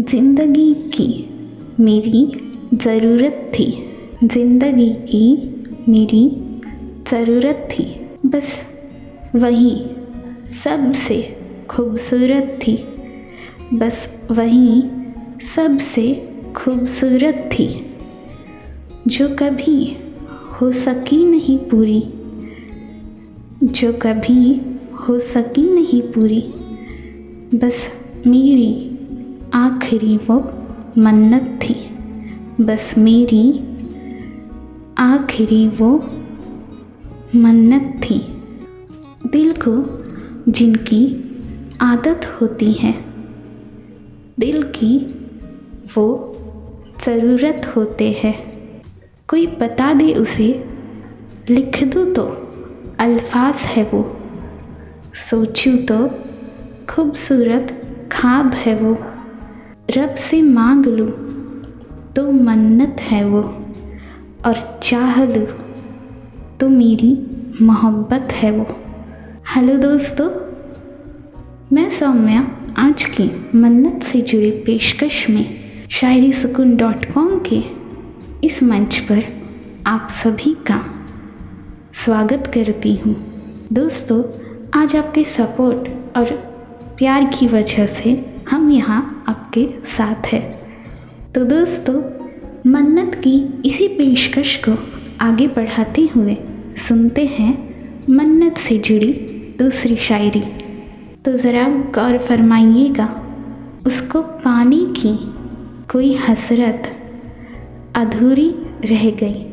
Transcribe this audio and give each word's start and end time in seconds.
ज़िंदगी 0.00 0.74
की 0.74 1.30
मेरी 1.80 2.32
ज़रूरत 2.74 3.52
थी। 3.58 3.88
ज़िंदगी 4.24 4.90
की 4.90 5.34
मेरी 5.88 6.30
ज़रूरत 7.10 7.68
थी। 7.72 7.84
बस 8.26 8.64
वही 9.34 9.84
सबसे 10.64 11.36
खूबसूरत 11.70 12.58
थी। 12.66 12.76
बस 13.74 14.08
वही 14.30 14.82
सबसे 15.56 16.28
खूबसूरत 16.56 17.50
थी। 17.52 17.96
जो 19.08 19.28
कभी 19.28 19.96
हो 20.60 20.72
सकी 20.72 21.24
नहीं 21.24 21.58
पूरी। 21.58 22.02
जो 23.62 23.92
कभी 23.92 24.60
हो 25.00 25.18
सकी 25.18 25.62
नहीं 25.62 26.02
पूरी। 26.02 26.40
बस 27.54 27.88
मेरी 28.26 28.89
आखिरी 29.54 30.16
वो 30.16 30.34
मन्नत 30.98 31.60
थी। 31.62 31.74
बस 32.64 32.94
मेरी 32.98 33.60
आखिरी 34.98 35.68
वो 35.68 35.90
मन्नत 37.36 38.00
थी। 38.02 38.18
दिल 39.26 39.54
को 39.68 39.72
जिनकी 40.52 41.02
आदत 41.80 42.38
होती 42.40 42.72
है, 42.72 42.92
दिल 44.40 44.62
की 44.62 44.96
वो 45.96 46.06
ज़रूरत 47.04 47.72
होते 47.76 48.10
हैं। 48.24 48.34
कोई 49.28 49.46
बता 49.46 49.92
दे 49.92 50.14
उसे, 50.14 50.64
लिख 51.50 51.84
दूँ 51.84 52.12
तो 52.14 52.24
अल्फाज 53.00 53.54
है 53.54 53.84
वो। 53.84 54.16
सोचूँ 55.30 55.76
तो 55.76 56.08
खूबसूरत 56.90 57.76
ख्वाब 58.12 58.52
है 58.54 58.76
वो। 58.76 58.96
रब 59.96 60.14
से 60.14 60.42
मांग 60.42 60.86
लूँ 60.86 61.10
तो 62.16 62.32
मन्नत 62.32 62.96
है 63.00 63.24
वो, 63.24 63.40
और 64.46 64.80
चाह 64.82 65.24
लूँ 65.24 65.46
तो 66.60 66.68
मेरी 66.68 67.26
मोहब्बत 67.62 68.32
है 68.32 68.50
वो। 68.50 68.66
हेलो 69.54 69.76
दोस्तों, 69.78 70.28
मैं 71.72 71.88
सौम्या, 71.90 72.50
आज 72.78 73.04
की 73.04 73.30
मन्नत 73.54 74.02
से 74.02 74.20
जुड़ी 74.20 74.50
पेशकश 74.50 75.28
में 75.30 75.72
शायरी 75.90 76.32
सुकून 76.32 76.76
डॉट 76.76 77.04
कॉम 77.04 77.40
के 77.46 77.62
इस 78.46 78.62
मंच 78.62 78.98
पर 78.98 79.24
आप 79.86 80.08
सभी 80.10 80.54
का 80.54 81.06
स्वागत 82.04 82.50
करती 82.54 82.96
हूँ। 82.96 83.16
दोस्तों, 83.72 84.22
आज 84.74 84.96
आपके 84.96 85.24
सपोर्ट 85.24 86.16
और 86.16 86.24
प्यार 86.98 87.24
की 87.24 87.46
वजह 87.46 87.86
से 87.86 88.29
हम 88.50 88.70
यहाँ 88.70 89.24
आपके 89.28 89.68
साथ 89.84 90.26
हैं। 90.26 90.60
तो 91.34 91.44
दोस्तों, 91.44 92.02
मन्नत 92.70 93.14
की 93.14 93.62
इसी 93.64 93.88
पेशकश 93.88 94.62
को 94.68 94.76
आगे 95.20 95.46
बढ़ाते 95.46 96.08
हुए 96.16 96.36
सुनते 96.88 97.26
हैं 97.26 97.70
मन्नत 98.10 98.58
से 98.58 98.78
जुड़ी 98.78 99.12
दूसरी 99.58 99.96
शायरी। 99.96 100.42
तो 101.24 101.36
ज़रा 101.36 101.68
गौर 101.68 102.18
फरमाइएगा, 102.18 103.22
उसको 103.86 104.22
पाने 104.22 104.76
की 104.76 105.18
कोई 105.92 106.14
हसरत 106.14 106.96
अधूरी 107.94 108.54
रह 108.84 109.10
गई। 109.10 109.46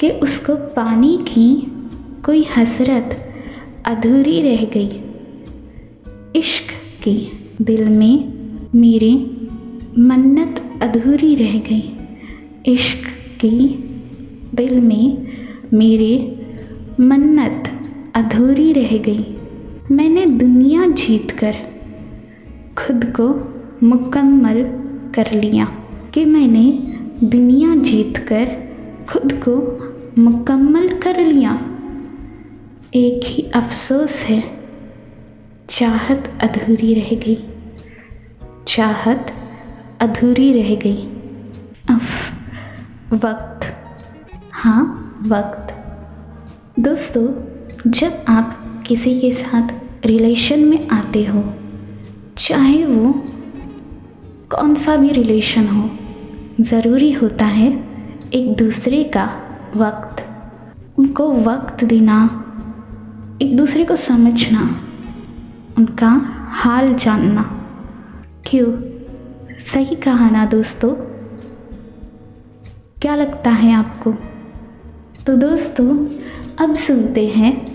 कि 0.00 0.10
उसको 0.10 0.54
पाने 0.54 1.16
की 1.16 1.72
कोई 2.24 2.46
हसरत 2.56 3.34
अधूरी 3.84 4.42
रह 4.42 4.64
गई। 4.64 5.02
इश्क 6.36 6.64
की 7.04 7.45
दिल 7.62 7.84
में 7.84 8.34
मेरे 8.74 9.12
मन्नत 9.98 10.78
अधूरी 10.82 11.34
रह 11.34 11.58
गई। 11.58 11.96
इश्क 12.72 13.06
की 13.40 13.68
दिल 14.54 14.80
में 14.80 15.26
मेरे 15.74 16.44
मन्नत 17.00 17.80
अधूरी 18.14 18.72
रह 18.72 18.98
गई। 18.98 19.36
मैंने 19.90 20.26
दुनिया 20.26 20.86
जीत 20.86 21.30
कर 21.30 21.54
खुद 22.78 23.04
को 23.20 23.54
मुकम्मल 23.86 24.62
कर 25.14 25.32
लिया 25.32 25.64
कि 26.14 26.24
मैंने 26.24 26.70
दुनिया 27.24 27.76
जीत 27.76 28.16
कर 28.16 28.74
खुद 29.08 29.32
को 29.48 29.82
मुकम्मल 30.22 30.88
कर 30.88 31.26
लिया। 31.26 31.60
एक 32.94 33.20
ही 33.24 33.42
अफसोस 33.42 34.22
है 34.22 34.55
चाहत 35.70 36.38
अधूरी 36.42 36.94
रह 36.94 37.16
गई। 37.16 37.48
चाहत 38.68 39.32
अधूरी 40.00 40.52
रह 40.52 40.74
गई। 40.74 40.96
अफ 41.90 42.32
वक्त। 43.12 43.76
हाँ 44.52 45.18
वक्त। 45.22 45.74
दोस्तों 46.80 47.28
जब 47.90 48.24
आप 48.28 48.82
किसी 48.86 49.20
के 49.20 49.32
साथ 49.32 49.68
रिलेशन 50.06 50.60
में 50.60 50.88
आते 50.88 51.24
हो 51.24 51.44
चाहे 52.38 52.86
वो 52.86 53.12
कौन 54.50 54.74
सा 54.74 54.96
भी 54.96 55.08
रिलेशन 55.08 55.68
हो 55.68 55.90
ज़रूरी 56.60 57.12
होता 57.12 57.44
है 57.44 57.84
एक 58.34 58.56
दूसरे 58.56 59.04
का 59.04 59.40
वक्त। 59.76 60.26
उनको 60.98 61.32
वक्त 61.32 61.84
देना 61.84 62.44
एक 63.42 63.56
दूसरे 63.56 63.84
को 63.84 63.96
समझना। 63.96 64.80
उनका 65.78 66.22
हाल 66.34 66.94
जानना। 66.94 67.66
क्यों? 68.46 68.80
सही 69.58 69.96
कहा 69.96 70.30
ना 70.30 70.44
दोस्तों। 70.44 70.92
क्या 73.02 73.14
लगता 73.14 73.50
है 73.50 73.72
आपको? 73.72 74.12
तो 75.26 75.36
दोस्तों, 75.36 76.06
अब 76.58 76.76
सुनते 76.76 77.26
हैं 77.26 77.66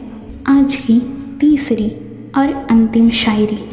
आज 0.44 0.76
की 0.76 1.00
तीसरी 1.40 1.90
और 2.38 2.68
अंतिम 2.72 3.10
शायरी। 3.10 3.70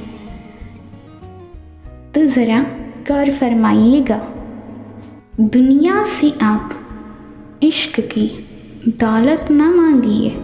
तो 2.15 2.27
ज़रा 2.27 2.63
गौर 3.09 3.31
फरमाइएगा। 3.31 4.29
दुनिया 5.41 6.03
से 6.03 6.31
आप 6.43 6.75
इश्क 7.63 8.01
की 8.01 8.47
दौलत 8.89 9.49
ना 9.51 9.71
मांगिए। 9.71 10.37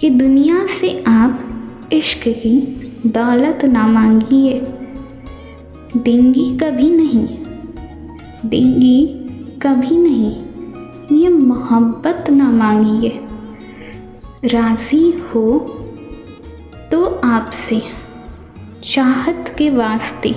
कि 0.00 0.10
दुनिया 0.10 0.66
से 0.66 1.04
आप 1.06 1.51
इश्क 1.92 2.22
की 2.28 2.58
दौलत 3.06 3.64
ना 3.64 3.86
मांगिए। 3.86 4.60
देंगी 5.96 6.48
कभी 6.58 6.90
नहीं, 6.90 7.26
देंगी 8.46 9.06
कभी 9.62 9.96
नहीं, 9.96 11.18
ये 11.18 11.28
मोहब्बत 11.28 12.30
ना 12.30 12.50
मांगिए। 12.50 13.20
राज़ी 14.44 15.10
हो 15.10 15.58
तो 16.92 17.04
आपसे 17.24 17.82
चाहत 18.84 19.54
के 19.58 19.70
वास्ते। 19.70 20.34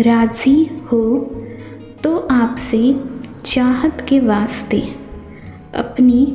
राज़ी 0.00 0.64
हो 0.64 1.02
तो 2.04 2.16
आपसे 2.30 2.94
चाहत 3.44 4.06
के 4.08 4.20
वास्ते। 4.20 4.82
अपनी 5.74 6.26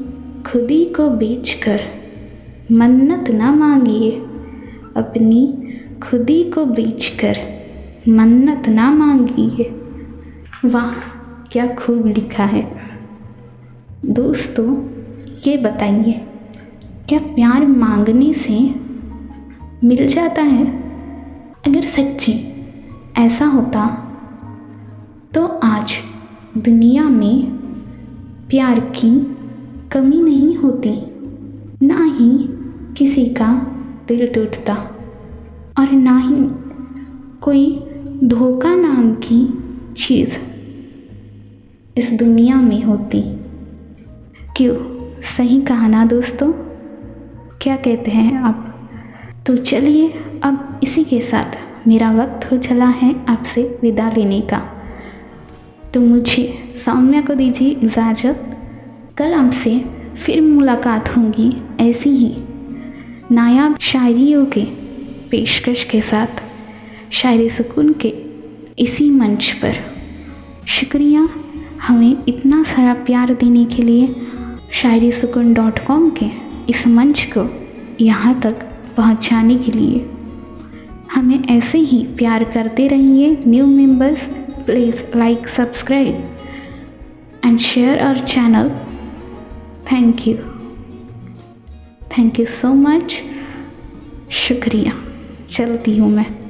खुदी 0.46 0.86
को 0.86 1.10
बेचकर 1.10 1.99
मन्नत 2.72 3.30
ना 3.30 3.52
मांगिए। 3.52 4.12
अपनी 4.96 5.42
खुदी 6.04 6.44
को 6.44 6.66
बेचकर 6.66 7.38
मन्नत 8.10 8.68
ना 8.70 8.92
मांगिए। 8.92 9.70
वाह, 10.66 10.92
क्या 11.52 11.66
खूब 11.76 12.06
लिखा 12.08 12.44
है। 12.44 12.62
दोस्तों, 14.06 14.76
ये 15.48 15.58
बताइए, 15.58 16.22
क्या 17.10 17.20
प्यार 17.20 17.66
मांगने 17.68 18.34
से 18.34 18.60
मिल 19.84 20.06
जाता 20.08 20.42
है? 20.42 20.66
अगर 21.68 21.82
सच्ची 21.82 22.34
ऐसा 23.18 23.46
होता 23.46 23.88
तो 25.34 25.46
आज 25.46 25.94
दुनिया 26.58 27.04
में 27.04 27.52
प्यार 28.50 28.80
की 28.80 29.12
कमी 29.92 30.22
नहीं 30.22 30.56
होती, 30.56 30.96
ना 31.82 32.04
ही 32.06 32.30
किसी 33.00 33.26
का 33.26 33.54
दिल 34.08 34.28
टूटता 34.28 34.74
और 35.80 35.92
ना 35.92 36.20
ही 36.20 36.36
कोई 37.42 37.84
धोखा 38.24 38.76
नाम 38.76 39.12
की 39.12 39.64
चीज़ 39.94 40.38
इस 41.98 42.12
दुनिया 42.14 42.56
में 42.56 42.84
होती। 42.84 43.22
क्यों? 44.58 44.76
सही 45.22 45.62
कहा 45.62 45.88
ना 45.88 46.06
दोस्तों। 46.06 46.52
क्या 47.62 47.76
कहते 47.76 48.12
हैं 48.12 48.38
आप? 48.38 48.90
तो 49.48 49.58
चलिए, 49.58 50.14
अब 50.44 50.80
इसी 50.84 51.04
के 51.04 51.22
साथ 51.22 51.58
मेरा 51.88 52.12
वक्त 52.12 52.52
हो 52.52 52.58
चला 52.58 52.88
है 52.88 53.26
आपसे 53.30 53.80
विदा 53.82 54.10
लेने 54.10 54.42
का। 54.42 54.84
तो 55.94 56.02
मुझे 56.02 56.74
सौम्या 56.86 57.22
को 57.22 57.36
दीजिए 57.36 57.70
इजाज़त। 57.70 58.58
कल 59.18 59.34
आपसे 59.34 59.86
फिर 60.26 60.42
मुलाकात 60.42 61.18
होगी, 61.18 61.64
ऐसी 61.80 62.10
ही। 62.10 62.38
नायाब 63.32 63.78
शायरियों 63.80 64.46
के 64.46 64.62
पेशकश 65.32 65.84
के 65.84 66.02
साथ, 66.02 66.42
शायरी 67.12 67.50
सुकून 67.50 67.94
के 68.06 68.14
इसी 68.80 69.10
मंच 69.10 69.52
पर। 69.52 69.76
शुक्रिया 70.68 71.28
हमें 71.82 72.26
इतना 72.28 72.64
सारा 72.64 72.94
प्यार 72.94 73.34
देने 73.34 73.66
के 73.66 73.82
लिए। 73.82 74.08
शायरी 74.74 75.12
सुकून 75.12 75.54
डॉट 75.54 75.80
कॉम 75.80 76.10
के 76.10 76.30
इस 76.70 76.88
मंच 76.88 77.24
को 77.38 77.46
यहाँ 78.02 78.40
तक 78.42 78.66
पहुँचाने 78.98 79.56
के 79.56 79.72
लिए। 79.72 80.06
हमें 81.14 81.48
ऐसे 81.50 81.78
ही 81.78 82.04
प्यार 82.18 82.44
करते 82.44 82.88
रहिए। 82.88 83.38
New 83.48 83.66
members 83.66 84.28
please 84.66 85.04
like 85.16 85.48
subscribe 85.48 86.38
and 87.46 87.60
share 87.60 88.00
our 88.00 88.20
channel 88.20 88.70
thank 89.92 90.28
you 90.28 90.38
thank 92.20 92.40
you 92.40 92.46
so 92.46 92.74
much 92.74 93.22
शुक्रिया। 94.32 95.04
चलती 95.50 95.98
हूँ 95.98 96.12
मैं। 96.12 96.49